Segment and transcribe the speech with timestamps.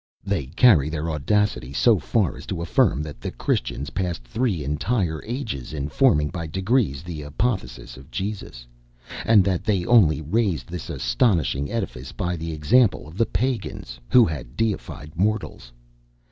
[0.23, 5.21] They carry their audacity so far as to affirm, that the Christians passed three entire
[5.25, 8.65] ages in forming by degrees the apotheosis of Jesus;
[9.27, 14.25] and that they only raised this astonishing edifice by the example of the Pagans, who
[14.25, 15.71] had deified mortals.